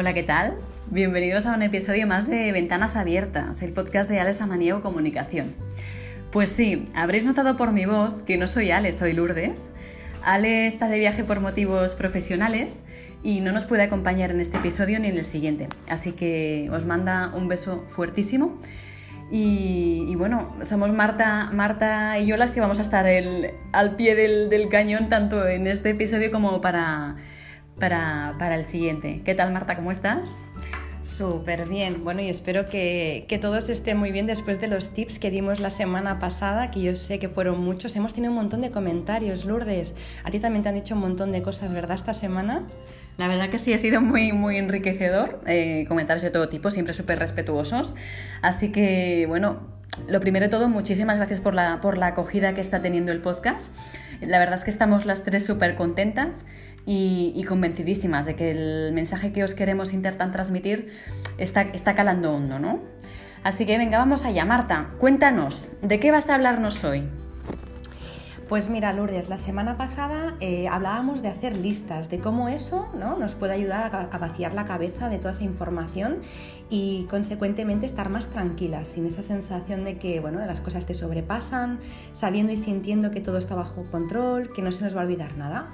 [0.00, 0.54] Hola, ¿qué tal?
[0.92, 5.56] Bienvenidos a un episodio más de Ventanas Abiertas, el podcast de Alex Amaniego Comunicación.
[6.30, 9.72] Pues sí, habréis notado por mi voz que no soy Ale, soy Lourdes.
[10.22, 12.84] Ale está de viaje por motivos profesionales
[13.24, 15.66] y no nos puede acompañar en este episodio ni en el siguiente.
[15.88, 18.60] Así que os manda un beso fuertísimo.
[19.32, 24.68] Y, bueno, somos Marta, Marta y yo las que vamos a estar al pie del,
[24.68, 27.16] cañón tanto en este episodio como para,
[27.78, 29.22] para, para el siguiente.
[29.24, 29.76] ¿Qué tal Marta?
[29.76, 30.38] ¿Cómo estás?
[31.02, 32.04] Súper bien.
[32.04, 35.60] Bueno, y espero que, que, todos estén muy bien después de los tips que dimos
[35.60, 37.94] la semana pasada, que yo sé que fueron muchos.
[37.96, 39.94] Hemos tenido un montón de comentarios, Lourdes.
[40.24, 42.66] A ti también te han dicho un montón de cosas, ¿verdad, esta semana?
[43.16, 45.40] La verdad que sí, ha sido muy, muy enriquecedor.
[45.46, 47.94] Eh, comentarios de todo tipo, siempre súper respetuosos.
[48.42, 49.60] Así que, bueno,
[50.08, 53.20] lo primero de todo, muchísimas gracias por la, por la acogida que está teniendo el
[53.20, 53.74] podcast.
[54.20, 56.44] La verdad es que estamos las tres súper contentas
[56.90, 60.88] y, convencidísimas de que el mensaje que os queremos intentar transmitir
[61.36, 62.80] está, está calando hondo, ¿no?
[63.44, 64.46] Así que venga, vamos allá.
[64.46, 67.04] Marta, cuéntanos, ¿de qué vas a hablarnos hoy?
[68.48, 73.18] Pues mira, Lourdes, la semana pasada eh, hablábamos de hacer listas, de cómo eso ¿no?
[73.18, 76.22] nos puede ayudar a, vaciar la cabeza de toda esa información
[76.70, 81.80] y consecuentemente estar más tranquilas, sin esa sensación de que bueno, las cosas te sobrepasan,
[82.14, 85.36] sabiendo y sintiendo que todo está bajo control, que no se nos va a olvidar
[85.36, 85.68] nada.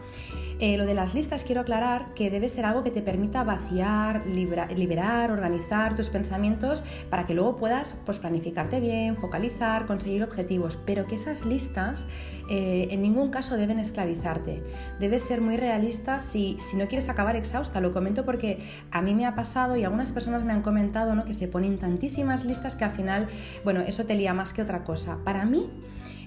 [0.60, 4.24] Eh, lo de las listas quiero aclarar que debe ser algo que te permita vaciar,
[4.26, 11.06] liberar, organizar tus pensamientos para que luego puedas pues, planificarte bien, focalizar, conseguir objetivos, pero
[11.06, 12.06] que esas listas
[12.48, 14.62] eh, en ningún caso deben esclavizarte.
[15.00, 17.80] Debes ser muy realista si, si no quieres acabar exhausta.
[17.80, 18.58] Lo comento porque
[18.90, 21.24] a mí me ha pasado y algunas personas me han comentado ¿no?
[21.24, 23.28] que se ponen tantísimas listas que al final,
[23.64, 25.18] bueno, eso te lía más que otra cosa.
[25.24, 25.68] Para mí,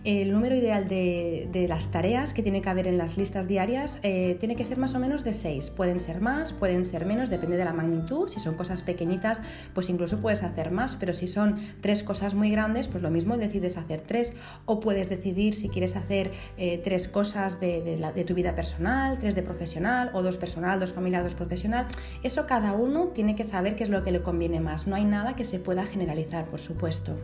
[0.04, 4.38] el número ideal de, las tareas que tiene que haber en las listas diarias eh,
[4.40, 5.72] tiene que ser más o menos de 6.
[5.72, 8.30] Pueden ser más, pueden ser menos, depende de la magnitud.
[8.30, 9.42] Si son cosas pequeñitas,
[9.74, 13.38] pues incluso puedes hacer más, pero si son tres cosas muy grandes, pues lo mismo
[13.38, 14.34] decides hacer tres.
[14.66, 19.36] O puedes decidir si quieres hacer eh, tres cosas de, de tu vida personal, tres
[19.36, 21.88] de profesional, o dos personal, dos familiar, dos profesional.
[22.24, 24.88] Eso cada uno tiene que saber qué es lo que le conviene más.
[24.88, 27.16] No hay nada que se pueda generalizar, por supuesto.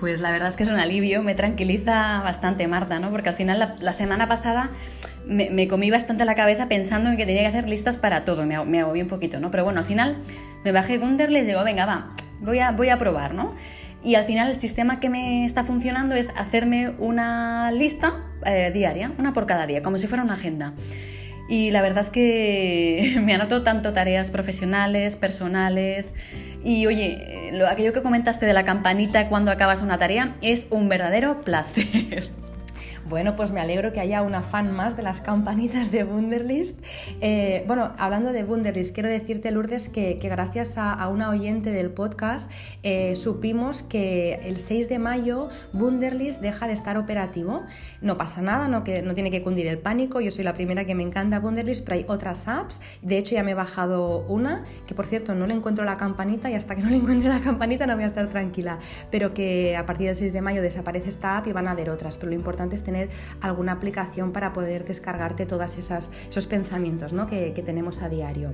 [0.00, 3.10] Pues la verdad es que es un alivio, me tranquiliza bastante Marta, ¿no?
[3.10, 4.70] Porque al final la, semana pasada
[5.26, 8.64] me, comí bastante la cabeza pensando en que tenía que hacer listas para todo, me,
[8.64, 9.50] me un poquito, ¿no?
[9.50, 10.16] Pero bueno, al final
[10.64, 13.54] me bajé Gunder, les digo, venga, va, voy a, voy a probar, ¿no?
[14.02, 19.12] Y al final el sistema que me está funcionando es hacerme una lista eh, diaria,
[19.18, 20.72] una por cada día, como si fuera una agenda.
[21.50, 26.14] Y la verdad es que me anoto tanto tareas profesionales, personales.
[26.64, 30.88] Y oye, lo, aquello que comentaste de la campanita cuando acabas una tarea es un
[30.88, 32.30] verdadero placer.
[33.10, 36.78] Bueno, pues me alegro que haya una fan más de las campanitas de Wunderlist.
[37.20, 42.48] Eh, bueno, hablando de Wunderlist, quiero decirte, Lourdes, que, gracias a, una oyente del podcast
[42.84, 47.64] eh, supimos que el 6 de mayo Wunderlist deja de estar operativo.
[48.00, 50.20] No pasa nada, no, que, no tiene que cundir el pánico.
[50.20, 52.80] Yo soy la primera que me encanta Wunderlist, pero hay otras apps.
[53.02, 56.48] De hecho, ya me he bajado una, que por cierto no le encuentro la campanita
[56.48, 58.78] y hasta que no le encuentre la campanita no voy a estar tranquila.
[59.10, 61.90] Pero que a partir del 6 de mayo desaparece esta app y van a haber
[61.90, 62.16] otras.
[62.16, 62.99] Pero lo importante es tener
[63.40, 68.50] alguna aplicación para poder descargarte todos esos pensamientos que, que tenemos a diario.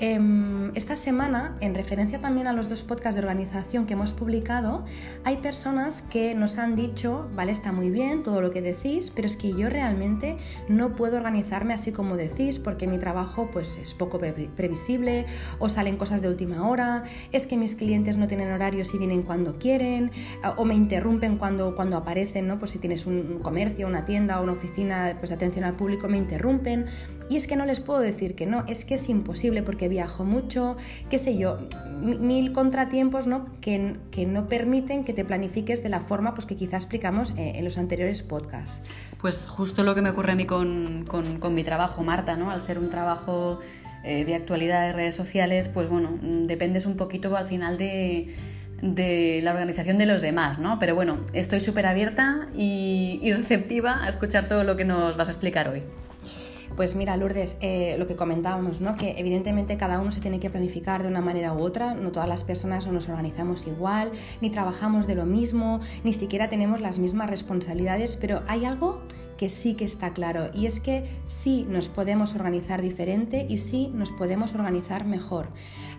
[0.00, 4.84] Em, esta semana, en referencia también a los dos podcasts de organización que hemos publicado,
[5.24, 9.26] hay personas que nos han dicho, vale, está muy bien todo lo que decís, pero
[9.26, 10.36] es que yo realmente
[10.68, 15.26] no puedo organizarme así como decís porque mi trabajo pues es poco previsible
[15.58, 19.22] o salen cosas de última hora, es que mis clientes no tienen horarios y vienen
[19.22, 20.12] cuando quieren
[20.56, 22.56] o me interrumpen cuando, cuando aparecen, ¿no?
[22.56, 26.08] Pues si tienes un comercio, una tienda o una oficina pues de atención al público
[26.08, 26.86] me interrumpen
[27.30, 30.24] y es que no les puedo decir que no, es que es imposible porque viajo
[30.24, 30.76] mucho,
[31.10, 31.58] qué sé yo,
[32.00, 33.46] mil contratiempos ¿no?
[33.60, 37.52] Que, que no permiten que te planifiques de la forma pues, que quizá explicamos eh,
[37.56, 38.82] en los anteriores podcasts.
[39.20, 42.50] Pues justo lo que me ocurre a mí con, con, mi trabajo, Marta, ¿no?
[42.50, 43.60] al ser un trabajo
[44.04, 48.34] eh, de actualidad de redes sociales, pues bueno, dependes un poquito al final de
[48.80, 50.78] de la organización de los demás, ¿no?
[50.78, 55.32] Pero bueno, estoy súper abierta y receptiva a escuchar todo lo que nos vas a
[55.32, 55.82] explicar hoy.
[56.78, 58.94] Pues mira, Lourdes, eh, lo que comentábamos, ¿no?
[58.94, 62.28] que evidentemente cada uno se tiene que planificar de una manera u otra, no todas
[62.28, 67.30] las personas nos organizamos igual, ni trabajamos de lo mismo, ni siquiera tenemos las mismas
[67.30, 69.02] responsabilidades, pero hay algo
[69.36, 73.90] que sí que está claro y es que sí nos podemos organizar diferente y sí
[73.92, 75.48] nos podemos organizar mejor.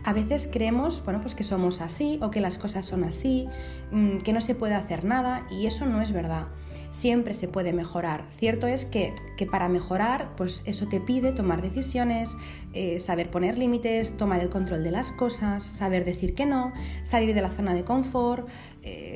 [0.05, 3.47] A veces creemos, bueno, pues que somos así o que las cosas son así,
[3.91, 6.47] mm, que no se puede hacer nada y eso no es verdad.
[6.91, 8.25] Siempre se puede mejorar.
[8.37, 12.35] Cierto es que, que para mejorar, pues eso te pide tomar decisiones,
[12.73, 17.33] eh, saber poner límites, tomar el control de las cosas, saber decir que no, salir
[17.33, 18.47] de la zona de confort,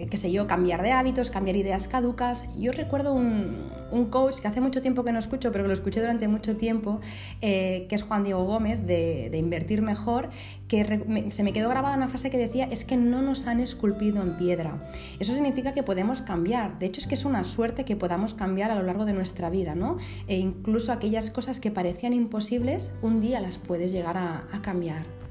[0.03, 2.47] eh, qué sé yo, cambiar de hábitos, cambiar ideas caducas.
[2.57, 3.71] Yo recuerdo un,
[4.09, 6.99] coach que hace mucho tiempo que no escucho, pero que lo escuché durante mucho tiempo,
[7.41, 10.29] eh, que es Juan Diego Gómez, de, Invertir Mejor,
[10.67, 14.21] que se me quedó grabada una frase que decía, es que no nos han esculpido
[14.21, 14.79] en piedra.
[15.19, 16.79] Eso significa que podemos cambiar.
[16.79, 19.49] De hecho, es que es una suerte que podamos cambiar a lo largo de nuestra
[19.49, 19.97] vida, ¿no?
[20.27, 25.22] E incluso aquellas cosas que parecían imposibles, un día las puedes llegar a cambiar.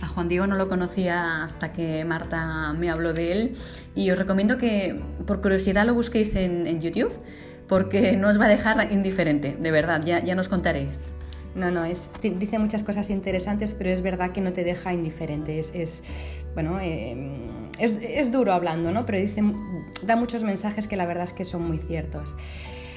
[0.00, 3.56] A Juan Diego no lo conocía hasta que Marta me habló de él
[3.94, 7.12] y os recomiendo que por curiosidad lo busquéis en, YouTube
[7.68, 11.12] porque no os va a dejar indiferente, de verdad, ya, ya nos contaréis.
[11.54, 15.58] No, no, es, dice muchas cosas interesantes, pero es verdad que no te deja indiferente.
[15.58, 16.02] Es,
[16.54, 17.16] bueno, eh,
[17.78, 19.04] es, es, duro hablando, ¿no?
[19.04, 19.42] Pero dice,
[20.02, 22.36] da muchos mensajes que la verdad es que son muy ciertos.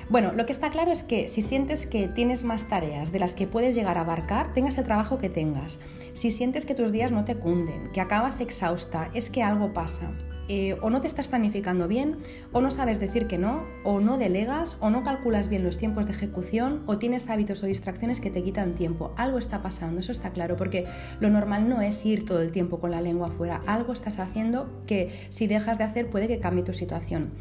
[0.09, 3.35] Bueno, lo que está claro es que si sientes que tienes más tareas de las
[3.35, 5.79] que puedes llegar a abarcar, tengas el trabajo que tengas.
[6.13, 10.11] Si sientes que tus días no te cunden, que acabas exhausta, es que algo pasa.
[10.47, 12.17] Eh, o no te estás planificando bien,
[12.51, 16.05] o no sabes decir que no, o no delegas, o no calculas bien los tiempos
[16.05, 19.13] de ejecución, o tienes hábitos o distracciones que te quitan tiempo.
[19.17, 20.85] Algo está pasando, eso está claro, porque
[21.19, 23.61] lo normal no es ir todo el tiempo con la lengua afuera.
[23.65, 27.31] Algo estás haciendo que si dejas de hacer puede que cambie tu situación.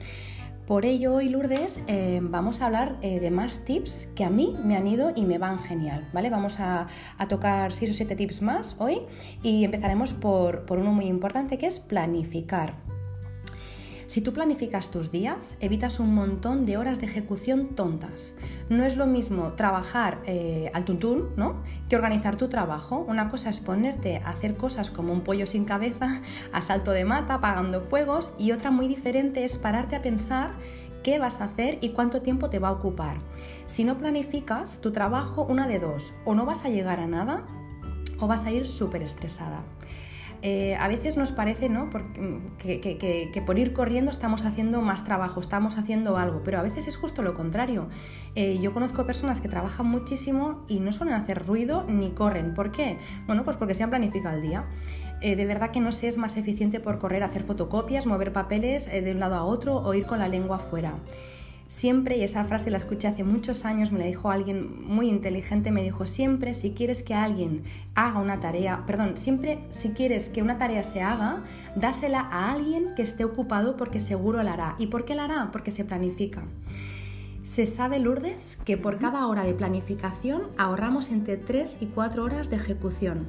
[0.67, 4.55] Por ello, hoy, Lourdes, eh, vamos a hablar eh, de más tips que a mí
[4.65, 6.31] me han ido y me van genial, ¿vale?
[6.31, 6.87] Vamos a,
[7.29, 9.03] tocar 6 o 7 tips más hoy
[9.43, 12.92] y empezaremos por uno muy importante que es planificar.
[14.13, 18.35] Si tú planificas tus días, evitas un montón de horas de ejecución tontas.
[18.69, 21.63] No es lo mismo trabajar eh, al tuntún, ¿no?
[21.89, 23.07] Que organizar tu trabajo.
[23.09, 26.21] Una cosa es ponerte a hacer cosas como un pollo sin cabeza,
[26.53, 30.51] a salto de mata, apagando fuegos, y otra muy diferente es pararte a pensar
[31.03, 33.17] qué vas a hacer y cuánto tiempo te va a ocupar.
[33.65, 37.47] Si no planificas tu trabajo, una de dos, o no vas a llegar a nada
[38.21, 39.63] o vas a ir súper estresada.
[40.43, 41.87] Eh, a veces nos parece ¿no?
[41.87, 46.89] Mm, que, por ir corriendo estamos haciendo más trabajo, estamos haciendo algo, pero a veces
[46.89, 47.89] es justo lo contrario.
[48.35, 52.55] Eh, yo conozco personas que trabajan muchísimo y no suelen hacer ruido ni corren.
[52.55, 52.99] ¿Por qué?
[53.27, 54.65] Bueno, pues porque se han planificado el día.
[55.21, 58.91] Eh, de verdad que no se es más eficiente por correr, hacer fotocopias, mover papeles
[58.91, 60.95] de un lado a otro o ir con la lengua afuera.
[61.73, 65.73] Siempre, y esa frase la escuché hace muchos años, me la dijo alguien muy inteligente,
[65.73, 67.63] me dijo, siempre si quieres que alguien
[67.95, 71.43] haga una tarea, perdón, siempre si quieres que una tarea se haga,
[71.75, 74.77] dásela a alguien que esté ocupado porque seguro la hará.
[74.79, 75.49] ¿Y por qué la hará?
[75.51, 76.43] Porque se planifica.
[77.43, 82.51] Se sabe, Lourdes, que por cada hora de planificación ahorramos entre 3 y 4 horas
[82.51, 83.27] de ejecución.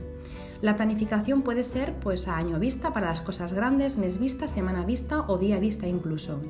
[0.61, 4.83] La planificación puede ser pues a año vista para las cosas grandes, mes vista, semana
[4.83, 6.41] vista o día vista incluso.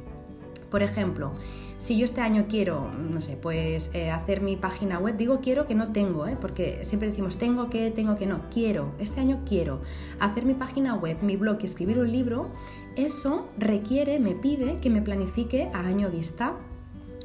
[0.74, 1.34] Por ejemplo,
[1.78, 5.68] si yo este año quiero, no sé, pues eh, hacer mi página web, digo quiero
[5.68, 6.36] que no tengo, ¿eh?
[6.42, 9.82] porque siempre decimos tengo que, tengo que no, quiero, este año quiero
[10.20, 12.48] hacer mi página web, mi blog y escribir un libro,
[12.96, 16.56] eso requiere, me pide que me planifique a año vista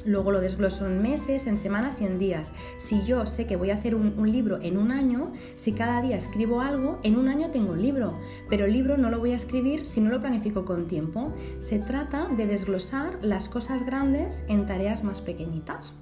[0.08, 2.54] Luego lo desgloso en meses, en semanas y en días.
[2.78, 6.16] Si yo sé que voy a hacer un, libro en un año, si cada día
[6.16, 8.18] escribo algo, en un año tengo un libro.
[8.48, 11.34] Pero el libro no lo voy a escribir si no lo planifico con tiempo.
[11.58, 15.92] Se trata de desglosar las cosas grandes en tareas más pequeñitas.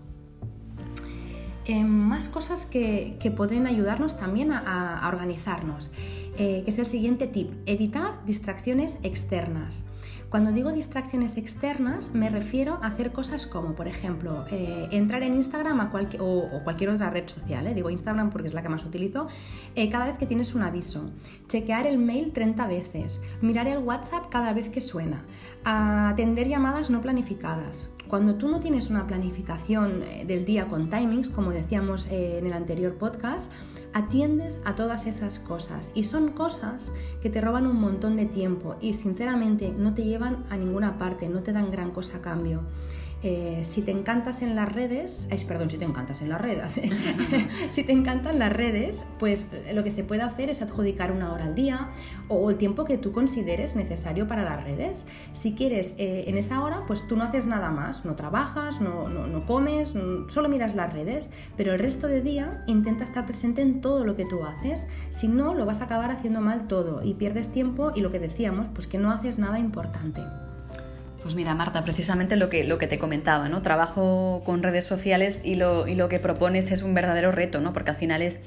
[1.64, 5.90] Eh, más cosas que, pueden ayudarnos también a, organizarnos,
[6.38, 9.84] eh, que es el siguiente tip, evitar distracciones externas.
[10.30, 15.34] Cuando digo distracciones externas, me refiero a hacer cosas como, por ejemplo, eh, entrar en
[15.34, 19.28] Instagram o, cualquier otra red social, eh, digo Instagram porque es la que más utilizo,
[19.76, 21.06] eh, cada vez que tienes un aviso,
[21.46, 25.24] chequear el mail 30 veces, mirar el WhatsApp cada vez que suena,
[25.64, 27.90] atender llamadas no planificadas.
[28.08, 32.94] Cuando tú no tienes una planificación del día con timings, como decíamos en el anterior
[32.94, 33.50] podcast,
[33.92, 38.76] atiendes a todas esas cosas y son cosas que te roban un montón de tiempo
[38.80, 42.60] y sinceramente no te llevan a ninguna parte, no te dan gran cosa a cambio.
[43.28, 46.80] Eh, si te encantas en las redes, perdón, si te encantas en las redes,
[47.70, 51.32] si te encantan las redes, pues eh, lo que se puede hacer es adjudicar una
[51.32, 51.88] hora al día
[52.28, 55.06] o el tiempo que tú consideres necesario para las redes.
[55.32, 59.08] Si quieres eh, en esa hora, pues tú no haces nada más, no trabajas, no,
[59.08, 59.92] no comes,
[60.28, 64.14] solo miras las redes, pero el resto de día intenta estar presente en todo lo
[64.14, 67.90] que tú haces, si no lo vas a acabar haciendo mal todo y pierdes tiempo
[67.92, 70.22] y lo que decíamos, pues que no haces nada importante.
[71.26, 73.60] Pues mira, Marta, precisamente lo que, lo que te comentaba, ¿no?
[73.60, 77.72] Trabajo con redes sociales y lo, y lo que propones es un verdadero reto, ¿no?
[77.72, 78.38] Porque al final es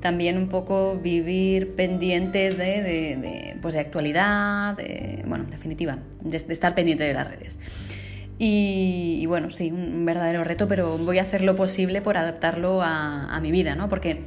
[0.00, 4.78] también un poco vivir pendiente de, de, pues de actualidad,
[5.26, 7.58] bueno, en definitiva, de, estar pendiente de las redes.
[8.38, 13.38] Y, bueno, sí, un verdadero reto, pero voy a hacer lo posible por adaptarlo a,
[13.42, 13.90] mi vida, ¿no?
[13.90, 14.22] Porque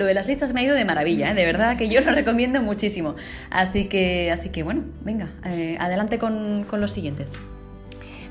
[0.00, 1.34] lo de las listas me ha ido de maravilla, ¿eh?
[1.34, 3.14] de verdad que yo lo recomiendo muchísimo.
[3.50, 7.38] Así que, así que bueno, venga, eh, adelante con, con los siguientes.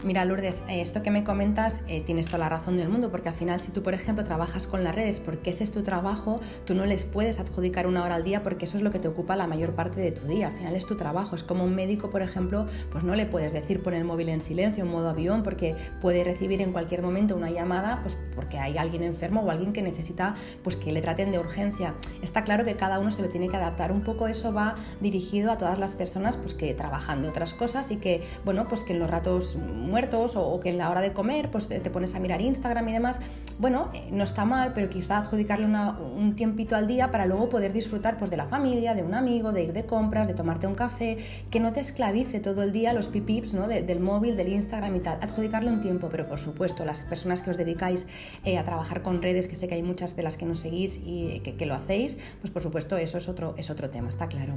[0.02, 3.28] Mira, Lourdes, eh, esto que me comentas eh, tienes toda la razón del mundo, porque
[3.28, 6.40] al final si tú, por ejemplo, trabajas con las redes porque ese es tu trabajo,
[6.66, 9.10] tú no les puedes adjudicar una hora al día porque eso es lo que te
[9.10, 10.48] ocupa la mayor parte de tu día.
[10.48, 11.36] Al final es tu trabajo.
[11.36, 14.40] Es como un médico, por ejemplo, pues no le puedes decir poner el móvil en
[14.40, 18.78] silencio, en modo avión, porque puede recibir en cualquier momento una llamada, pues porque hay
[18.78, 21.94] alguien enfermo o alguien que necesita pues que le traten de urgencia.
[22.22, 23.92] Está claro que cada uno se lo tiene que adaptar.
[23.92, 27.92] Un poco eso va dirigido a todas las personas pues que trabajan de otras cosas
[27.92, 29.58] y que, bueno, pues que en los ratos
[29.90, 32.94] muertos o, que en la hora de comer pues te, pones a mirar Instagram y
[32.94, 33.20] demás,
[33.58, 37.74] bueno, eh, no está mal, pero quizá adjudicarle un tiempito al día para luego poder
[37.74, 40.76] disfrutar pues de la familia, de un amigo, de ir de compras, de tomarte un
[40.76, 41.18] café,
[41.50, 43.68] que no te esclavice todo el día los pipips ¿no?
[43.68, 45.18] del móvil, del Instagram y tal.
[45.22, 48.08] Adjudicarle un tiempo, pero por supuesto, las personas que os dedicáis
[48.46, 51.02] eh, a trabajar con redes, que sé que hay muchas de las que nos seguís
[51.04, 54.28] y que, que lo hacéis, pues por supuesto eso es otro, es otro tema, está
[54.28, 54.54] claro.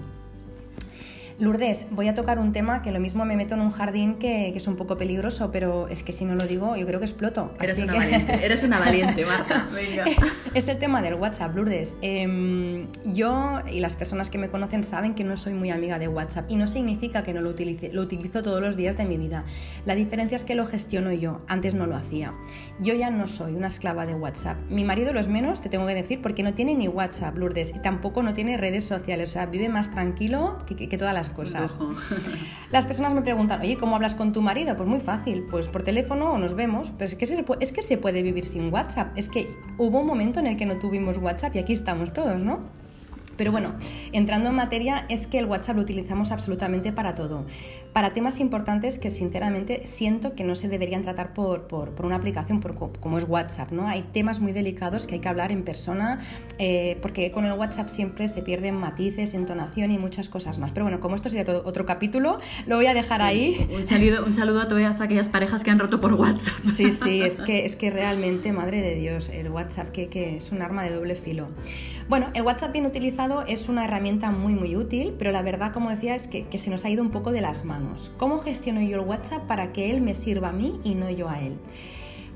[1.39, 4.49] Lourdes, voy a tocar un tema que lo mismo me meto en un jardín que,
[4.49, 7.55] es un poco peligroso, pero es que si no lo digo, yo creo que exploto.
[7.61, 9.69] Eres, una, valiente, eres una valiente, Marta.
[9.75, 10.05] Venga.
[10.55, 11.97] es el tema del WhatsApp, Lourdes.
[12.03, 16.09] Em, yo y las personas que me conocen saben que no soy muy amiga de
[16.09, 19.17] WhatsApp y no significa que no lo utilice, lo utilizo todos los días de mi
[19.17, 19.45] vida.
[19.85, 22.33] La diferencia es que lo gestiono yo, antes no lo hacía.
[22.81, 24.57] Yo ya no soy una esclava de WhatsApp.
[24.69, 27.75] Mi marido lo es menos, te tengo que decir, porque no tiene ni WhatsApp, Lourdes,
[27.75, 31.35] y tampoco no tiene redes sociales, o sea, vive más tranquilo que, que todas las
[31.35, 31.77] cosas.
[32.71, 34.77] Las personas me preguntan, oye, ¿cómo hablas con tu marido?
[34.77, 36.91] Pues muy fácil, pues por teléfono o nos vemos.
[36.97, 39.13] Pero es que, se puede, es que se puede vivir sin WhatsApp.
[39.17, 39.49] Es que
[39.79, 42.61] hubo un momento en el que no tuvimos WhatsApp y aquí estamos todos, ¿no?
[43.37, 43.75] Pero bueno,
[44.13, 47.45] entrando en materia, es que el WhatsApp lo utilizamos absolutamente para todo
[47.93, 51.67] para temas importantes que sinceramente siento que no se deberían tratar por,
[52.03, 52.61] una aplicación
[53.01, 53.71] como es WhatsApp.
[53.71, 53.87] ¿no?
[53.87, 56.21] Hay temas muy delicados que hay que hablar en persona
[56.59, 60.73] eh, porque con el WhatsApp siempre se pierden matices, entonación y muchas cosas más.
[60.73, 63.69] Pero bueno, como esto sería otro capítulo, lo voy a dejar ahí.
[63.75, 66.65] Un saludo, un saludo a todas aquellas parejas que han roto por WhatsApp.
[66.65, 70.53] Sí, sí, es que, es que realmente, madre de Dios, el WhatsApp que, que es
[70.53, 71.49] un arma de doble filo.
[72.09, 75.91] Bueno, el WhatsApp bien utilizado es una herramienta muy muy útil, pero la verdad, como
[75.91, 77.82] decía, es que, que se nos ha ido un poco de las manos.
[78.17, 81.29] ¿Cómo gestiono yo el WhatsApp para que él me sirva a mí y no yo
[81.29, 81.57] a él?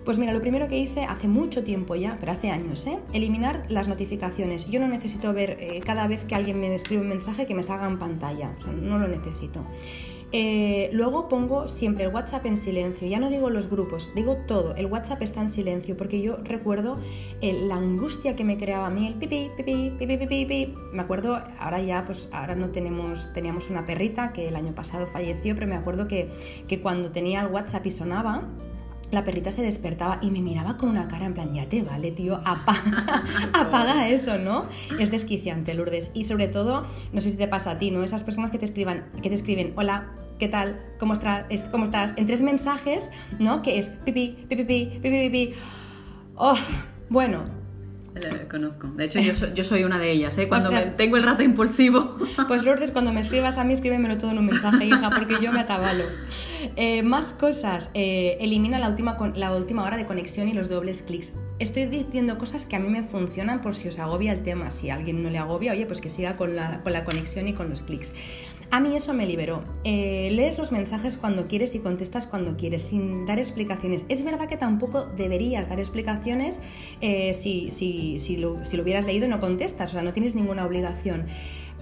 [0.05, 2.99] Pues mira, lo primero que hice hace mucho tiempo ya, pero hace años, ¿eh?
[3.13, 4.69] eliminar las notificaciones.
[4.71, 7.65] Yo no necesito ver eh, cada vez que alguien me escribe un mensaje que me
[7.65, 9.65] salga en pantalla, no lo necesito.
[10.33, 13.07] Eh, luego pongo siempre el WhatsApp en silencio.
[13.07, 14.75] Ya no digo los grupos, digo todo.
[14.75, 16.99] El WhatsApp está en silencio porque yo recuerdo
[17.41, 20.75] eh, la angustia que me creaba a mí el pipi, pipi, pipi, pipi, pipi.
[20.93, 25.07] Me acuerdo, ahora ya, pues ahora no tenemos, teníamos una perrita que el año pasado
[25.07, 26.29] falleció, pero me acuerdo que,
[26.67, 28.49] que cuando tenía el WhatsApp y sonaba,
[29.11, 32.11] la perrita se despertaba y me miraba con una cara en plan, ya te vale,
[32.11, 34.67] tío, apaga, apaga eso, ¿no?
[34.99, 36.11] Es desquiciante, Lourdes.
[36.15, 38.03] Y sobre todo, no sé si te pasa a ti, ¿no?
[38.03, 40.81] Esas personas que te escriban, que te escriben, hola, ¿qué tal?
[40.99, 41.15] ¿Cómo?
[41.71, 42.15] ¿Cómo estás?
[42.17, 43.63] En tres mensajes, ¿no?
[43.63, 45.55] Que es pipi, pipi, pipi, pipi, pipi.
[46.35, 46.57] Oh,
[47.09, 47.45] bueno,
[48.51, 48.89] conozco.
[48.89, 50.49] De hecho, yo soy, una de ellas, ¿eh?
[50.49, 52.17] Cuando tengo el rato impulsivo.
[52.49, 55.53] Pues Lourdes, cuando me escribas a mí, escríbemelo todo en un mensaje, hija, porque yo
[55.53, 56.05] me atabalo.
[56.77, 57.91] Eh, más cosas.
[57.95, 61.33] Eh, elimina la última, la última hora de conexión y los dobles clics.
[61.59, 64.71] Estoy diciendo cosas que a mí me funcionan por si os agobia el tema.
[64.71, 67.49] Si a alguien no le agobia, oye, pues que siga con la, con la conexión
[67.49, 68.13] y con los clics.
[68.71, 69.63] A mí eso me liberó.
[69.85, 74.05] Eh, lees los mensajes cuando quieres y contestas cuando quieres, sin dar explicaciones.
[74.09, 76.61] Es verdad que tampoco deberías dar explicaciones
[77.01, 80.13] eh, si, si, si, lo, si lo hubieras leído y no contestas, o sea, no
[80.13, 81.27] tienes ninguna obligación.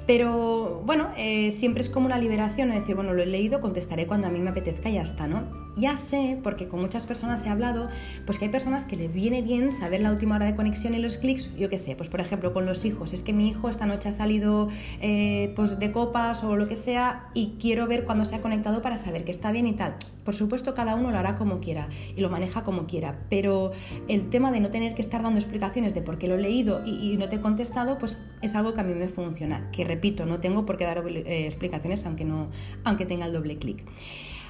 [0.06, 4.06] Pero bueno, eh, siempre es como una liberación, es decir, bueno, lo he leído, contestaré
[4.06, 5.44] cuando a mí me apetezca y ya está, ¿no?
[5.76, 7.88] Ya sé, porque con muchas personas he hablado,
[8.26, 10.98] pues que hay personas que le viene bien saber la última hora de conexión y
[10.98, 13.68] los clics, yo qué sé, pues por ejemplo con los hijos, es que mi hijo
[13.70, 14.68] esta noche ha salido
[15.00, 18.82] eh, pues de copas o lo que sea y quiero ver cuándo se ha conectado
[18.82, 19.96] para saber que está bien y tal.
[20.24, 23.72] Por supuesto, cada uno lo hará como quiera y lo maneja como quiera, pero
[24.08, 26.84] el tema de no tener que estar dando explicaciones de por qué lo he leído
[26.84, 30.26] y, no te he contestado, pues es algo que a mí me funciona, que repito,
[30.26, 32.48] no tengo por qué dar eh, explicaciones aunque, no,
[32.82, 33.84] aunque tenga el doble clic.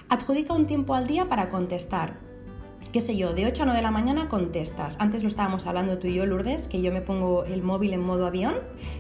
[0.09, 2.34] Adjudica un tiempo al día para contestar.
[2.95, 4.97] Qué sé yo, de 8 a 9 de la mañana contestas.
[5.01, 8.01] Antes lo estábamos hablando tú y yo, Lourdes, que yo me pongo el móvil en
[8.01, 8.55] modo avión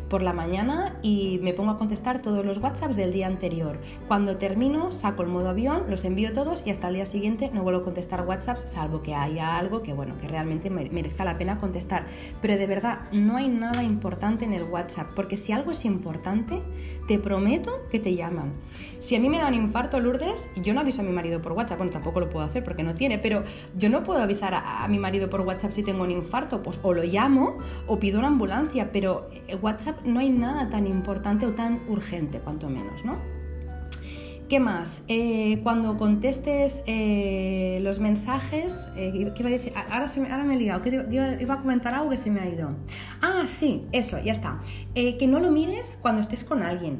[0.09, 3.79] por la mañana y me pongo a contestar todos los WhatsApps del día anterior.
[4.09, 7.63] Cuando termino, saco el modo avión, los envío todos y hasta el día siguiente no
[7.63, 11.59] vuelvo a contestar WhatsApps, salvo que haya algo que, bueno, que realmente merezca la pena
[11.59, 12.07] contestar.
[12.43, 16.63] Pero de verdad, no hay nada importante en el WhatsApp, porque si algo es importante,
[17.07, 18.55] te prometo que te llaman.
[18.99, 21.53] Si a mí me da un infarto, Lourdes, yo no aviso a mi marido por
[21.53, 23.45] WhatsApp, bueno, tampoco lo puedo hacer porque no tiene, pero
[23.77, 26.93] yo no puedo avisar a, mi marido por WhatsApp si tengo un infarto, pues o
[26.93, 31.53] lo llamo o pido una ambulancia, pero en WhatsApp no hay nada tan importante o
[31.53, 33.35] tan urgente, cuanto menos, ¿no?
[34.49, 35.03] ¿Qué más?
[35.09, 39.73] Eh, cuando contestes eh, los mensajes, eh, ¿qué iba a decir?
[39.91, 42.41] Ahora, se me, ahora me he liado, iba, iba, a comentar algo que se me
[42.41, 42.71] ha ido.
[43.23, 44.61] Ah, sí, eso, ya está.
[44.95, 46.99] que no lo mires cuando estés con alguien.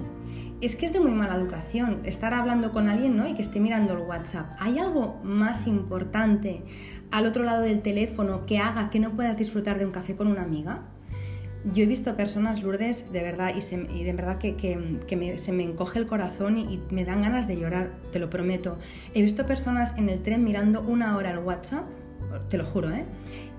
[0.65, 3.29] Es que es de muy mala educación estar hablando con alguien ¿no?
[3.29, 4.47] y que esté mirando el WhatsApp.
[4.59, 6.63] ¿Hay algo más importante
[7.11, 10.27] al otro lado del teléfono que haga que no puedas disfrutar de un café con
[10.27, 10.85] una amiga?
[11.73, 16.07] yo he visto personas Lourdes de verdad y, de verdad que, se me encoge el
[16.07, 18.79] corazón y, me dan ganas de llorar, te lo prometo.
[19.15, 21.85] He visto personas en el tren mirando una hora el WhatsApp,
[22.49, 23.05] te lo juro, ¿eh?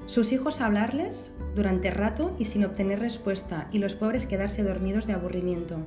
[0.05, 5.13] Sus hijos hablarles durante rato y sin obtener respuesta y los pobres quedarse dormidos de
[5.13, 5.77] aburrimiento.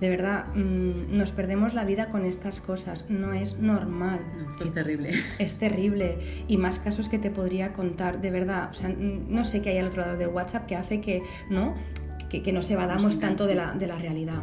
[0.00, 3.04] De verdad, mm, nos perdemos la vida con estas cosas.
[3.08, 4.20] No es normal.
[4.50, 5.10] Esto es terrible.
[5.38, 6.18] Es terrible.
[6.46, 8.20] Y más casos que te podría contar.
[8.20, 11.00] De verdad, o sea, no sé qué hay al otro lado de WhatsApp que hace
[11.00, 11.74] que no,
[12.28, 14.42] que, que nos evadamos tanto de la, de la realidad.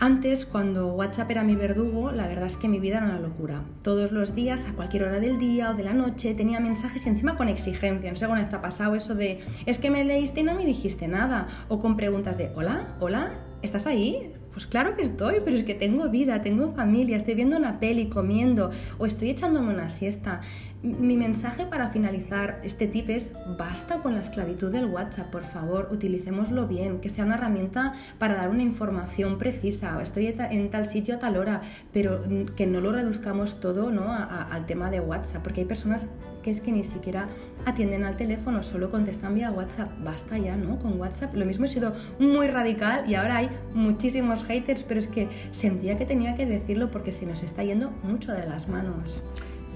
[0.00, 3.64] Antes, cuando WhatsApp era mi verdugo, la verdad es que mi vida era una locura.
[3.82, 7.08] Todos los días, a cualquier hora del día o de la noche, tenía mensajes y
[7.08, 8.08] encima con exigencia.
[8.08, 10.64] No sé cómo te ha pasado eso de, es que me leíste y no me
[10.64, 11.48] dijiste nada.
[11.66, 14.32] O con preguntas de, hola, hola, ¿estás ahí?
[14.52, 18.08] Pues claro que estoy, pero es que tengo vida, tengo familia, estoy viendo una peli,
[18.08, 20.40] comiendo o estoy echándome una siesta.
[20.82, 25.88] Mi mensaje para finalizar este tip es basta con la esclavitud del WhatsApp, por favor,
[25.92, 30.00] utilicémoslo bien, que sea una herramienta para dar una información precisa.
[30.02, 31.62] Estoy en tal sitio a tal hora,
[31.92, 32.22] pero
[32.56, 34.12] que no lo reduzcamos todo ¿no?
[34.12, 36.08] al tema de WhatsApp, porque hay personas
[36.48, 37.28] que es que ni siquiera
[37.66, 39.90] atienden al teléfono, solo contestan vía WhatsApp.
[40.02, 40.78] Basta ya, ¿no?
[40.78, 41.34] Con WhatsApp.
[41.34, 45.98] Lo mismo he sido muy radical y ahora hay muchísimos haters, pero es que sentía
[45.98, 49.20] que tenía que decirlo porque se nos está yendo mucho de las manos.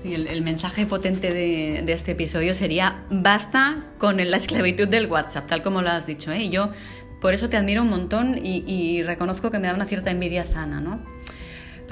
[0.01, 5.63] Sí, el, mensaje potente de, este episodio sería basta con la esclavitud del WhatsApp, tal
[5.63, 6.33] como lo has dicho.
[6.33, 6.45] ¿eh?
[6.45, 6.71] Y yo
[7.21, 10.81] por eso te admiro un montón y, reconozco que me da una cierta envidia sana,
[10.81, 11.01] ¿no?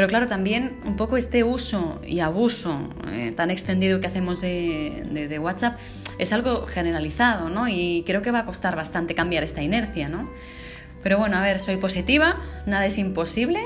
[0.01, 5.39] Pero claro, también un poco este uso y abuso eh, tan extendido que hacemos de,
[5.39, 5.79] WhatsApp
[6.17, 7.69] es algo generalizado, ¿no?
[7.69, 10.31] Y creo que va a costar bastante cambiar esta inercia, ¿no?
[11.03, 13.61] Pero bueno, a ver, soy positiva, nada es imposible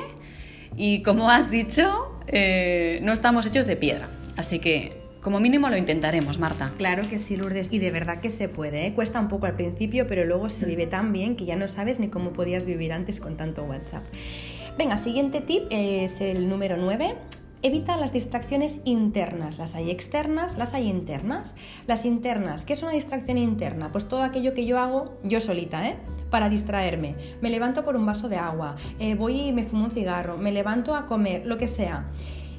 [0.77, 4.09] y como has dicho, eh, no estamos hechos de piedra.
[4.37, 6.73] Así que como mínimo lo intentaremos, Marta.
[6.79, 8.87] Claro que sí, Lourdes, y de verdad que se puede.
[8.87, 8.93] ¿eh?
[8.93, 12.01] Cuesta un poco al principio, pero luego se vive tan bien que ya no sabes
[12.01, 14.03] ni cómo podías vivir antes con tanto WhatsApp.
[14.77, 17.15] Venga, siguiente tip es el número 9.
[17.63, 19.57] Evita las distracciones internas.
[19.57, 21.55] Las hay externas, las hay internas.
[21.87, 23.93] Las internas, ¿qué es una distracción interna?
[23.93, 25.97] Pues todo aquello que yo hago yo solita, ¿eh?
[26.29, 27.15] Para distraerme.
[27.41, 30.51] Me levanto por un vaso de agua, eh, voy y me fumo un cigarro, me
[30.51, 32.07] levanto a comer, lo que sea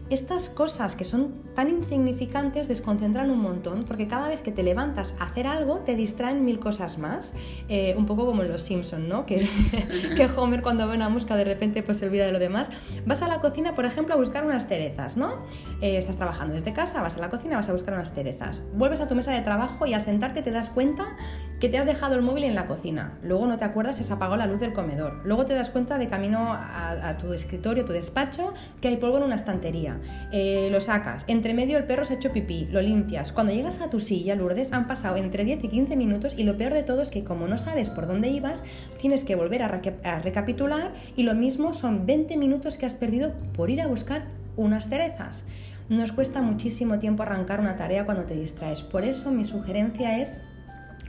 [0.10, 5.16] estas cosas que son tan insignificantes desconcentran un montón porque cada vez que te levantas
[5.20, 7.34] a hacer algo te distraen mil cosas más.
[7.70, 9.26] Eh, un poco como en Los Simpson, ¿no?
[9.26, 9.48] Que,
[10.16, 12.70] que, Homer cuando ve una mosca de repente pues se olvida de lo demás.
[13.06, 15.38] Vas a la cocina, por ejemplo, a buscar unas cerezas, ¿no?
[15.82, 18.62] Eh, estás trabajando desde casa, vas a la cocina, vas a buscar unas cerezas.
[18.74, 21.16] Vuelves a tu mesa de trabajo y al sentarte te das cuenta
[21.60, 23.18] que te has dejado el móvil en la cocina.
[23.24, 25.22] Luego no te acuerdas si se apagó la luz del comedor.
[25.26, 29.18] Luego te das cuenta de camino a, a tu escritorio, tu despacho, que hay polvo
[29.18, 29.95] en una estantería.
[30.32, 33.32] Eh, lo sacas, entre medio el perro se ha hecho pipí, lo limpias.
[33.32, 36.58] Cuando llegas a tu silla, Lourdes, han pasado entre 10 y 15 minutos y lo
[36.58, 38.64] peor de todo es que como no sabes por dónde ibas,
[39.00, 43.34] tienes que volver a, a recapitular y lo mismo son 20 minutos que has perdido
[43.54, 44.28] por ir a buscar
[44.58, 45.46] unas cerezas.
[45.90, 48.82] Nos cuesta muchísimo tiempo arrancar una tarea cuando te distraes.
[48.82, 50.42] Por eso mi sugerencia es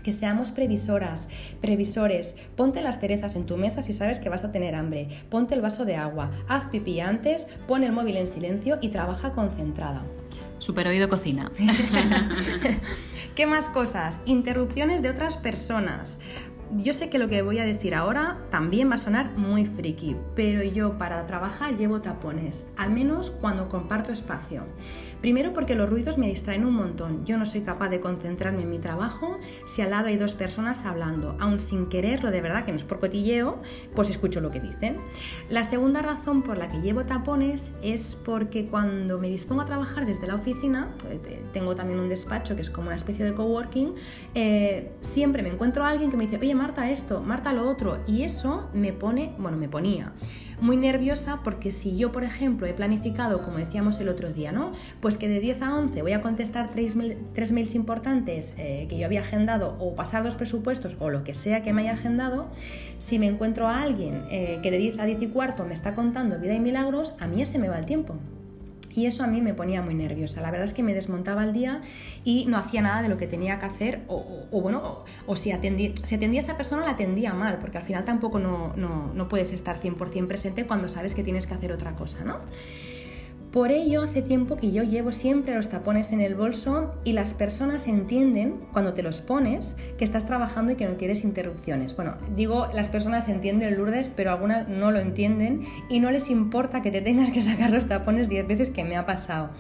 [0.07, 1.29] que seamos previsoras,
[1.61, 2.37] previsores.
[2.55, 5.09] Ponte las cerezas en tu mesa si sabes que vas a tener hambre.
[5.31, 9.33] Ponte el vaso de agua, haz pipí antes, pon el móvil en silencio y trabaja
[9.33, 10.05] concentrada.
[10.61, 11.51] Super oído cocina.
[13.35, 14.21] ¿Qué más cosas?
[14.27, 16.21] Interrupciones de otras personas.
[16.77, 20.15] Yo sé que lo que voy a decir ahora también va a sonar muy friki,
[20.37, 24.63] pero yo para trabajar llevo tapones, al menos cuando comparto espacio.
[25.21, 27.25] Primero porque los ruidos me distraen un montón.
[27.25, 30.85] Yo no soy capaz de concentrarme en mi trabajo si al lado hay dos personas
[30.85, 31.37] hablando.
[31.41, 33.61] Aún sin quererlo, de verdad que no es por cotilleo,
[33.95, 34.99] pues escucho lo que dicen.
[35.49, 40.07] La segunda razón por la que llevo tapones es porque cuando me dispongo a trabajar
[40.07, 43.95] desde la oficina, eh, tengo también un despacho que es como una especie de coworking,
[44.35, 47.99] eh, siempre me encuentro a alguien que me dice, oye Marta esto, Marta lo otro,
[48.07, 50.13] y eso me pone, bueno, me ponía
[50.61, 54.73] muy nerviosa porque si yo, por ejemplo, he planificado, como decíamos el otro día, ¿no?
[55.01, 59.07] Pues que de 10 a 11 voy a contestar tres, mails importantes eh, que yo
[59.07, 62.49] había agendado o pasar dos presupuestos o lo que sea que me haya agendado,
[62.99, 65.95] si me encuentro a alguien eh, que de 10 a 10 y cuarto me está
[65.95, 68.17] contando vida y milagros, a mí se me va el tiempo.
[68.97, 70.41] Y eso a mí me ponía muy nerviosa.
[70.41, 71.83] La verdad es que me desmontaba el día
[72.25, 74.01] y no hacía nada de lo que tenía que hacer.
[74.09, 77.85] O, bueno, o, si, atendía, si atendía a esa persona la atendía mal, porque al
[77.85, 81.73] final tampoco no, no, no puedes estar 100% presente cuando sabes que tienes que hacer
[81.73, 82.41] otra cosa, ¿no?
[83.53, 87.33] Por ello, hace tiempo que yo llevo siempre los tapones en el bolso y las
[87.33, 91.97] personas entienden cuando te los pones que estás trabajando y que no quieres interrupciones.
[91.97, 96.83] Bueno, digo, las personas entienden Lourdes, pero algunas no lo entienden y no les importa
[96.83, 99.51] que te tengas que sacar los tapones 10 veces que me ha pasado.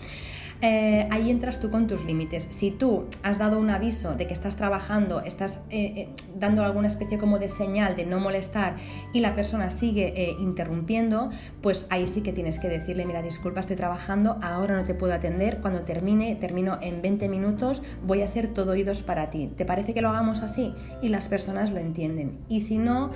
[0.62, 2.48] Eh, ahí entras tú con tus límites.
[2.50, 6.88] Si tú has dado un aviso de que estás trabajando, estás eh, eh, dando alguna
[6.88, 8.76] especie como de señal de no molestar
[9.12, 13.76] y la persona sigue interrumpiendo, pues ahí sí que tienes que decirle, mira, disculpa, estoy
[13.76, 18.48] trabajando, ahora no te puedo atender, cuando termine, termino en 20 minutos, voy a ser
[18.48, 19.50] todo oídos para ti.
[19.56, 20.74] ¿Te parece que lo hagamos así?
[21.02, 22.38] Y las personas lo entienden.
[22.48, 23.10] Y si no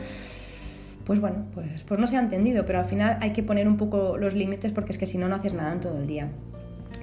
[1.06, 3.76] pues bueno, pues, pues no se ha entendido, pero al final hay que poner un
[3.76, 6.28] poco los límites porque es que si no, no haces nada en todo el día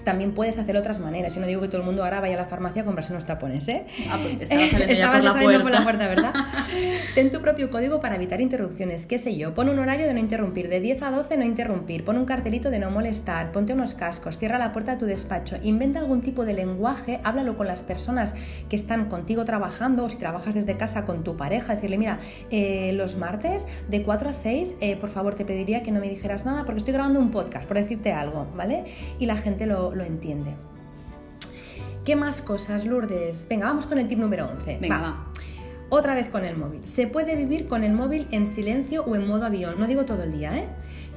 [0.08, 1.36] también puedes hacer otras maneras.
[1.36, 3.26] Yo no digo que todo el mundo ahora vaya a la farmacia a comprarse unos
[3.26, 3.86] tapones, ¿eh?
[4.10, 6.08] Ah, pues estaba saliendo, por, la puerta.
[6.08, 6.34] ¿verdad?
[7.15, 9.54] Ten tu propio código para evitar interrupciones, qué sé yo.
[9.54, 12.70] Pon un horario de no interrumpir, de 10 a 12 no interrumpir, pon un cartelito
[12.70, 16.46] de no molestar, ponte unos cascos, cierra la puerta de tu despacho, inventa algún tipo
[16.46, 18.34] de lenguaje, háblalo con las personas
[18.70, 22.93] que están contigo trabajando o si trabajas desde casa con tu pareja, decirle, mira, eh,
[22.93, 26.46] los martes de 4 a 6, eh, por favor te pediría que no me dijeras
[26.46, 28.86] nada porque estoy grabando un podcast, por decirte algo, ¿vale?
[29.20, 30.55] Y la gente lo, lo entiende.
[32.05, 33.45] ¿Qué más cosas, Lourdes?
[33.49, 34.77] Venga, vamos con el tip número 11.
[34.79, 35.27] Venga, va.
[35.89, 36.88] Otra vez con el móvil.
[36.88, 39.75] Se puede vivir con el móvil en silencio o en modo avión.
[39.77, 40.67] No digo todo el día, ¿eh?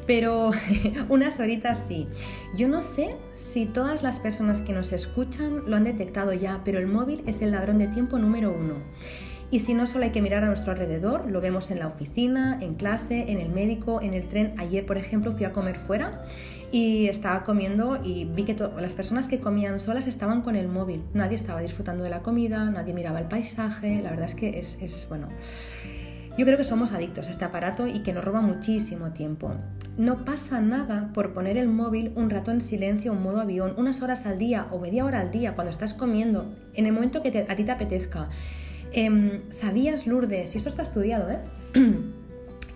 [0.06, 0.50] Pero
[1.08, 2.08] unas horitas sí.
[2.56, 6.80] Yo no sé si todas las personas que nos escuchan lo han detectado ya, pero
[6.80, 8.74] el móvil es el ladrón de tiempo número uno.
[9.52, 12.58] Y si no, solo hay que mirar a nuestro alrededor, lo vemos en la oficina,
[12.60, 14.54] en clase, en el médico, en el tren.
[14.58, 16.20] Ayer, por ejemplo, fui a comer fuera
[16.72, 21.02] y estaba comiendo y vi que las personas que comían solas estaban con el móvil.
[21.14, 24.00] Nadie estaba disfrutando de la comida, nadie miraba el paisaje.
[24.02, 25.28] La verdad es que es, bueno.
[26.38, 29.52] Yo creo que somos adictos a este aparato y que nos roba muchísimo tiempo.
[29.98, 34.00] No pasa nada por poner el móvil un rato en silencio, en modo avión, unas
[34.00, 37.46] horas al día o media hora al día cuando estás comiendo, en el momento que
[37.48, 38.28] a ti te apetezca.
[38.92, 40.54] Em, ¿Sabías, Lourdes?
[40.54, 41.40] Y esto está estudiado, ¿eh?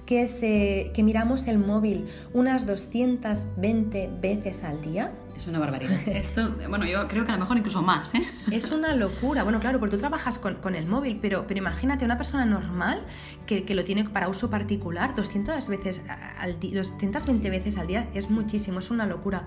[0.06, 5.12] que, se, que miramos el móvil unas 220 veces al día.
[5.34, 5.98] Es una barbaridad.
[6.06, 8.22] Esto, bueno, yo creo que a lo mejor incluso más, ¿eh?
[8.52, 9.42] Es una locura.
[9.42, 13.02] Bueno, claro, porque tú trabajas con, con el móvil, pero, pero imagínate una persona normal
[13.46, 16.02] que, que, lo tiene para uso particular 200 veces
[16.38, 19.46] al 220 veces al día es muchísimo, es una locura.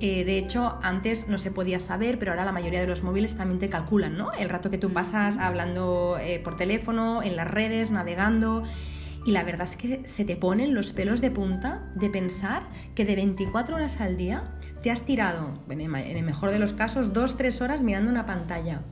[0.00, 3.36] Eh, de hecho, antes no se podía saber, pero ahora la mayoría de los móviles
[3.36, 4.32] también te calculan, ¿no?
[4.32, 8.64] El rato que tú pasas hablando eh, por teléfono, en las redes, navegando.
[9.24, 13.04] Y la verdad es que se te ponen los pelos de punta de pensar que
[13.04, 17.60] de 24 horas al día te has tirado, en el mejor de los casos, 2-3
[17.60, 18.82] horas mirando una pantalla.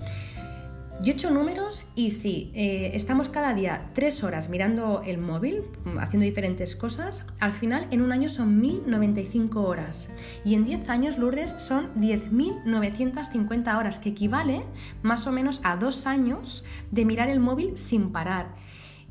[1.03, 5.62] Yo he hecho números y sí, eh, estamos cada día 3 horas mirando el móvil,
[5.99, 7.25] haciendo diferentes cosas.
[7.40, 10.11] Al final, en un año son 1.095 horas.
[10.45, 14.62] Y en 10 años, Lourdes, son 10.950 horas, que equivale
[15.03, 18.55] más o menos a 2 años de mirar el móvil sin parar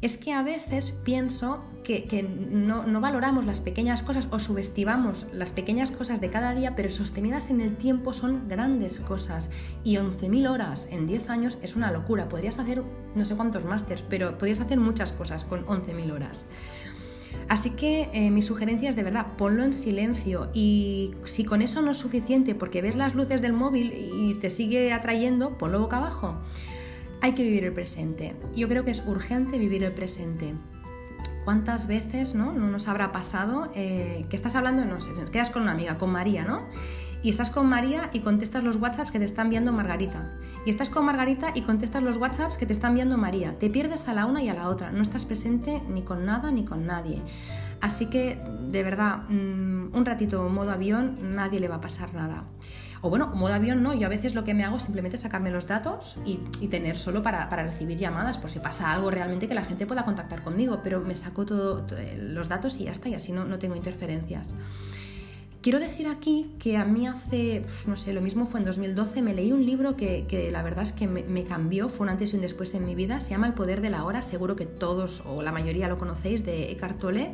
[0.01, 5.91] es que a veces pienso que, no, valoramos las pequeñas cosas o subestimamos las pequeñas
[5.91, 9.49] cosas de cada día, pero sostenidas en el tiempo son grandes cosas.
[9.83, 12.29] Y 11.000 horas en 10 años es una locura.
[12.29, 12.83] Podrías hacer
[13.15, 16.45] no sé cuántos másters, pero podrías hacer muchas cosas con 11.000 horas.
[17.47, 21.81] Así que eh, mi sugerencia es de verdad, ponlo en silencio y si con eso
[21.81, 25.97] no es suficiente porque ves las luces del móvil y te sigue atrayendo, ponlo boca
[25.97, 26.35] abajo
[27.21, 28.35] hay que vivir el presente.
[28.55, 30.53] Yo creo que es urgente vivir el presente.
[31.45, 35.63] ¿Cuántas veces no, no nos habrá pasado eh, que estás hablando, no sé, quedas con
[35.63, 36.61] una amiga, con María, ¿no?
[37.21, 40.31] Y estás con María y contestas los WhatsApps que te están viendo Margarita.
[40.65, 43.57] Y estás con Margarita y contestas los WhatsApps que te están viendo María.
[43.59, 44.91] Te pierdes a la una y a la otra.
[44.91, 47.21] No estás presente ni con nada ni con nadie.
[47.81, 48.37] Así que,
[48.71, 52.45] de verdad, mm, un ratito modo avión, nadie le va a pasar nada.
[53.01, 55.51] O bueno, modo avión no, yo a veces lo que me hago es simplemente sacarme
[55.51, 56.37] los datos y,
[56.67, 60.03] tener solo para, para, recibir llamadas, por si pasa algo realmente que la gente pueda
[60.03, 63.57] contactar conmigo, pero me saco todos los datos y ya está, y así no, no
[63.57, 64.53] tengo interferencias.
[65.61, 69.33] Quiero decir aquí que a mí hace, no sé, lo mismo fue en 2012, me
[69.33, 72.37] leí un libro que, que la verdad es que me, cambió, fue un antes y
[72.37, 75.21] un después en mi vida, se llama El poder de la hora, seguro que todos
[75.25, 77.33] o la mayoría lo conocéis, de Eckhart Tolle,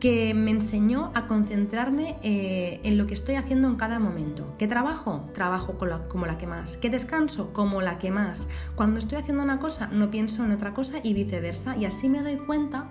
[0.00, 4.54] que me enseñó a concentrarme eh, en lo que estoy haciendo en cada momento.
[4.56, 5.28] ¿Qué trabajo?
[5.34, 5.76] Trabajo
[6.08, 6.78] como la que más.
[6.78, 7.52] ¿Qué descanso?
[7.52, 8.48] Como la que más.
[8.74, 12.22] Cuando estoy haciendo una cosa, no pienso en otra cosa y viceversa, y así me
[12.22, 12.86] doy cuenta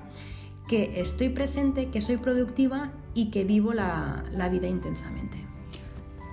[0.67, 5.37] que estoy presente, que soy productiva y que vivo la, vida intensamente.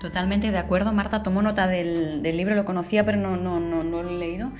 [0.01, 1.23] Totalmente de acuerdo, Marta.
[1.23, 4.51] Tomó nota del, libro, lo conocía, pero no, no, no, no lo he leído.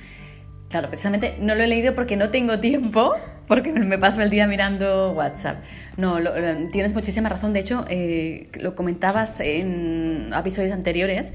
[0.69, 3.13] Claro, precisamente no lo he leído porque no tengo tiempo,
[3.47, 5.63] porque me paso el día mirando WhatsApp.
[5.97, 7.53] No, eh, tienes muchísima razón.
[7.53, 11.33] De hecho, eh, lo comentabas en episodios anteriores,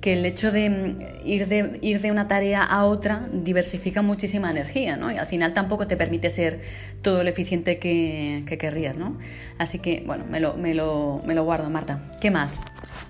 [0.00, 4.50] que el hecho de mm, ir, de ir de una tarea a otra diversifica muchísima
[4.50, 5.10] energía, ¿no?
[5.10, 6.60] Y al final tampoco te permite ser
[7.02, 9.16] todo lo eficiente que, que querrías, ¿no?
[9.58, 12.00] Así que, bueno, me lo, me, lo, me lo guardo, Marta.
[12.20, 12.62] ¿Qué más?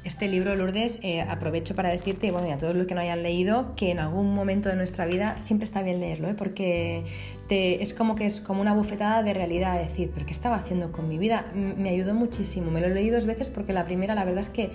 [0.02, 3.22] Este libro, Lourdes, eh, aprovecho para decirte, bueno, y a todos los que no hayan
[3.22, 6.34] leído, que en algún momento de nuestra vida siempre está bien leerlo, ¿eh?
[6.36, 7.04] porque
[7.50, 11.08] es como que es como una bufetada de realidad, decir, ¿pero qué estaba haciendo con
[11.08, 11.46] mi vida?
[11.54, 14.70] me ayudó muchísimo, me lo leí dos veces porque la primera, la verdad es que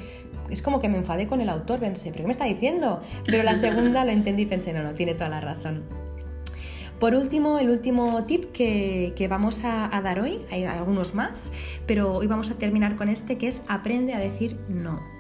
[0.50, 3.02] es como que me enfadé con el autor, pensé, ¿pero qué me está diciendo?
[3.26, 5.84] Pero la segunda lo entendí y pensé, no, no, tiene toda la razón.
[7.00, 11.52] Por último, el último tip que, vamos a, dar hoy, hay algunos más,
[11.86, 15.15] pero hoy vamos a terminar con este que es aprende a decir no.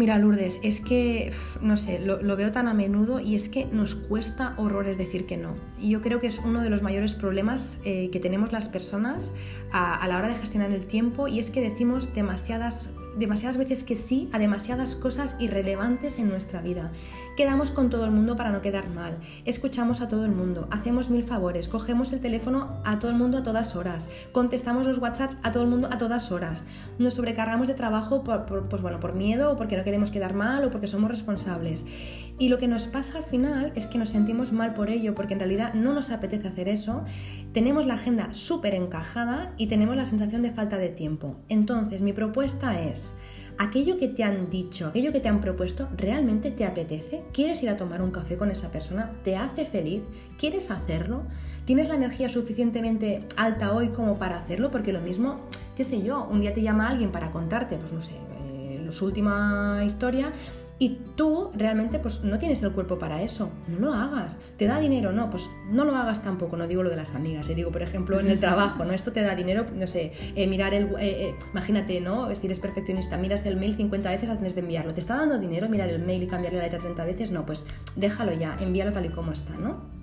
[0.00, 3.94] Mira, Lourdes, es que, no sé, lo, veo tan a menudo y es que nos
[3.94, 5.56] cuesta horrores decir que no.
[5.78, 9.34] Y yo creo que es uno de los mayores problemas eh, que tenemos las personas
[9.72, 13.82] a, a, la hora de gestionar el tiempo y es que decimos demasiadas demasiadas veces
[13.82, 16.92] que sí a demasiadas cosas irrelevantes en nuestra vida.
[17.40, 21.08] Quedamos con todo el mundo para no quedar mal, escuchamos a todo el mundo, hacemos
[21.08, 25.38] mil favores, cogemos el teléfono a todo el mundo a todas horas, contestamos los WhatsApps
[25.42, 26.64] a todo el mundo a todas horas,
[26.98, 30.66] nos sobrecargamos de trabajo por, pues bueno, por miedo o porque no queremos quedar mal
[30.66, 31.86] o porque somos responsables.
[32.38, 35.32] Y lo que nos pasa al final es que nos sentimos mal por ello, porque
[35.32, 37.04] en realidad no nos apetece hacer eso,
[37.54, 41.36] tenemos la agenda súper encajada y tenemos la sensación de falta de tiempo.
[41.48, 43.14] Entonces, mi propuesta es,
[43.60, 47.20] aquello que te han dicho, aquello que te han propuesto, ¿realmente te apetece?
[47.34, 49.10] ¿Quieres ir a tomar un café con esa persona?
[49.22, 50.00] ¿Te hace feliz?
[50.38, 51.24] ¿Quieres hacerlo?
[51.66, 54.70] ¿Tienes la energía suficientemente alta hoy como para hacerlo?
[54.70, 55.40] Porque lo mismo,
[55.76, 58.12] qué sé yo, un día te llama alguien para contarte, pues no sé,
[58.50, 60.32] eh, su última historia
[60.80, 64.38] y tú realmente pues no tienes el cuerpo para eso, no lo hagas.
[64.56, 65.12] ¿Te da dinero?
[65.12, 67.54] No, pues no lo hagas tampoco, no digo lo de las amigas, eh.
[67.54, 68.94] digo por ejemplo en el trabajo, ¿no?
[68.94, 72.34] Esto te da dinero, no sé, eh, mirar el, eh, imagínate, ¿no?
[72.34, 75.68] Si eres perfeccionista, miras el mail 50 veces antes de enviarlo, ¿te está dando dinero
[75.68, 77.30] mirar el mail y cambiarle la letra 30 veces?
[77.30, 79.99] No, pues déjalo ya, envíalo tal y como está, ¿no?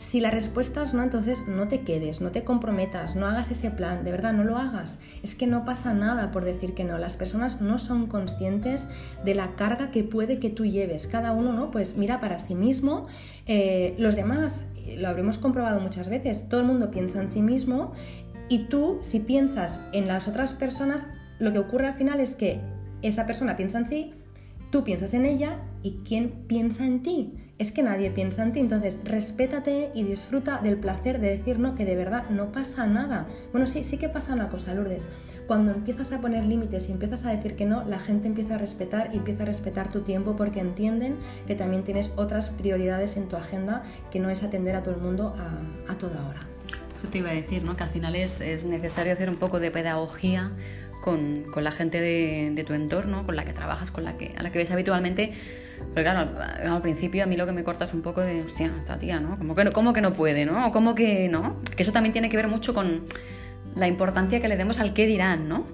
[0.00, 3.70] Si la respuesta es no, entonces no te quedes, no te comprometas, no hagas ese
[3.70, 4.98] plan, de verdad no lo hagas.
[5.22, 6.96] Es que no pasa nada por decir que no.
[6.96, 8.86] Las personas no son conscientes
[9.26, 11.06] de la carga que puede que tú lleves.
[11.06, 11.70] Cada uno, ¿no?
[11.70, 13.08] Pues mira para sí mismo.
[13.44, 14.64] Eh, los demás,
[14.96, 17.92] lo habremos comprobado muchas veces, todo el mundo piensa en sí mismo
[18.48, 21.06] y tú, si piensas en las otras personas,
[21.38, 22.58] lo que ocurre al final es que
[23.02, 24.14] esa persona piensa en sí,
[24.70, 27.34] tú piensas en ella y ¿quién piensa en ti?
[27.60, 31.74] es que nadie piensa en ti, entonces respétate y disfruta del placer de decir no,
[31.74, 33.28] que de verdad no pasa nada.
[33.52, 35.06] Bueno, sí, sí que pasa una cosa, Lourdes.
[35.46, 38.58] Cuando empiezas a poner límites y empiezas a decir que no, la gente empieza a
[38.58, 43.28] respetar y empieza a respetar tu tiempo porque entienden que también tienes otras prioridades en
[43.28, 45.36] tu agenda que no es atender a todo el mundo
[45.86, 46.40] a, toda hora.
[46.96, 47.76] Eso te iba a decir, ¿no?
[47.76, 50.50] Que al final es, necesario hacer un poco de pedagogía
[51.00, 54.50] con, la gente de, tu entorno, con la que trabajas, con la que, a la
[54.50, 55.32] que ves habitualmente
[55.94, 56.30] pero claro,
[56.74, 59.18] al principio a mí lo que me corta es un poco de, hostia, esta tía,
[59.18, 59.38] ¿no?
[59.38, 60.70] Como que, ¿Cómo que no puede, ¿no?
[60.72, 61.56] ¿Cómo que no?
[61.74, 63.02] Que eso también tiene que ver mucho con
[63.74, 65.66] la importancia que le demos al qué dirán, ¿no?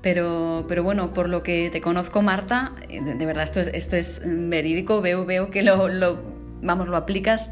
[0.00, 4.22] Pero, pero bueno, por lo que te conozco, Marta, de, verdad, esto es, esto es
[4.24, 5.88] verídico, veo, veo que lo,
[6.62, 7.50] vamos, lo aplicas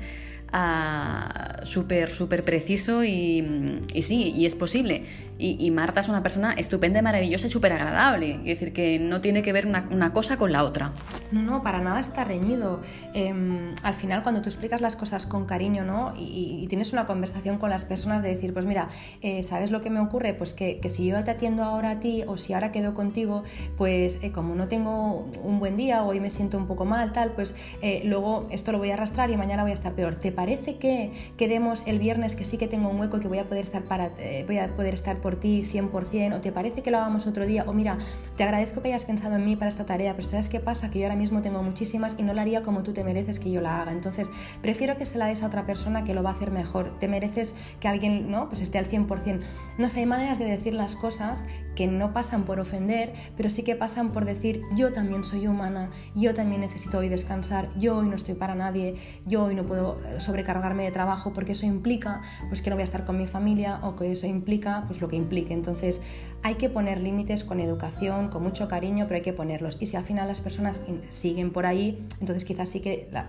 [1.64, 5.02] súper, súper preciso y, sí, y es posible.
[5.38, 8.36] Y, Marta es una persona estupenda, maravillosa y súper agradable.
[8.36, 10.92] Es decir, que no tiene que ver una, cosa con la otra.
[11.30, 12.80] No, no, para nada está reñido.
[13.12, 16.14] Em, al final, cuando tú explicas las cosas con cariño, ¿no?
[16.16, 18.88] Y, tienes una conversación con las personas de decir, pues mira,
[19.20, 20.32] eh, ¿sabes lo que me ocurre?
[20.32, 23.44] Pues que, si yo te atiendo ahora a ti o si ahora quedo contigo,
[23.76, 27.12] pues eh, como no tengo un buen día o hoy me siento un poco mal,
[27.12, 30.14] tal, pues eh, luego esto lo voy a arrastrar y mañana voy a estar peor.
[30.14, 33.38] ¿Te parece que quedemos el viernes que sí que tengo un hueco y que voy
[33.38, 34.12] a poder estar para
[34.46, 37.64] voy a poder estar por ti 100%, o te parece que lo hagamos otro día,
[37.66, 37.98] o mira,
[38.36, 40.88] te agradezco que hayas pensado en mí para esta tarea, pero ¿sabes qué pasa?
[40.88, 43.50] Que yo ahora mismo tengo muchísimas y no la haría como tú te mereces que
[43.50, 43.90] yo la haga.
[43.90, 44.30] Entonces,
[44.62, 46.96] prefiero que se la des a otra persona que lo va a hacer mejor.
[47.00, 48.48] Te mereces que alguien, ¿no?
[48.48, 49.40] Pues esté al 100%.
[49.78, 53.62] No sé, hay maneras de decir las cosas que no pasan por ofender, pero sí
[53.62, 58.08] que pasan por decir, yo también soy humana, yo también necesito hoy descansar, yo hoy
[58.08, 58.94] no estoy para nadie,
[59.26, 62.82] yo hoy no puedo eh, sobrecargarme de trabajo porque eso implica pues que no voy
[62.82, 65.54] a estar con mi familia o que eso implica pues lo que implique.
[65.54, 66.00] Entonces
[66.42, 69.76] hay que poner límites con educación, con mucho cariño, pero hay que ponerlos.
[69.80, 73.26] Y si al final las personas siguen por ahí, entonces quizás sí que la,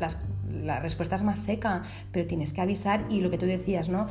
[0.64, 4.10] la respuesta es más seca, pero tienes que avisar y lo que tú decías, ¿no?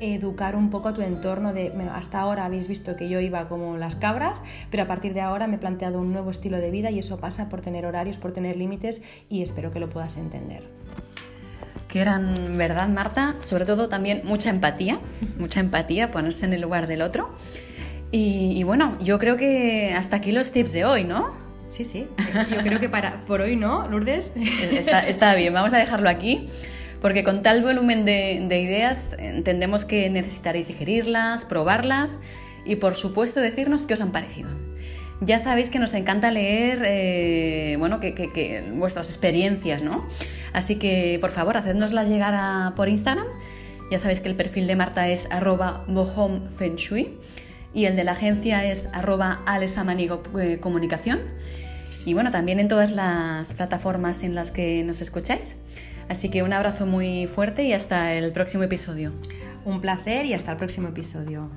[0.00, 3.48] educar un poco a tu entorno de, bueno, hasta ahora habéis visto que yo iba
[3.48, 6.70] como las cabras, pero a partir de ahora me he planteado un nuevo estilo de
[6.70, 10.16] vida y eso pasa por tener horarios, por tener límites y espero que lo puedas
[10.16, 10.64] entender.
[11.94, 13.36] Qué gran verdad, Marta.
[13.38, 14.98] Sobre todo también mucha empatía,
[15.38, 17.32] mucha empatía, ponerse en el lugar del otro.
[18.10, 21.32] Y, bueno, yo creo que hasta aquí los tips de hoy, ¿no?
[21.68, 22.08] Sí, sí.
[22.50, 24.32] Yo creo que para, por hoy no, Lourdes.
[24.72, 26.46] Está, está bien, vamos a dejarlo aquí
[27.00, 32.18] porque con tal volumen de, ideas entendemos que necesitaréis digerirlas, probarlas
[32.64, 34.48] y por supuesto decirnos qué os han parecido.
[35.24, 40.06] Ya sabéis que nos encanta leer eh, bueno, que, vuestras experiencias, ¿no?
[40.52, 43.26] Así que por favor, hacednoslas llegar por Instagram.
[43.90, 47.18] Ya sabéis que el perfil de Marta es arroba bohomfenshui
[47.72, 51.20] y el de la agencia es arroba alesamanigo eh, comunicación.
[52.04, 55.56] Y bueno, también en todas las plataformas en las que nos escucháis.
[56.08, 59.12] Así que un abrazo muy fuerte y hasta el próximo episodio.
[59.64, 61.50] Un placer y hasta el próximo episodio.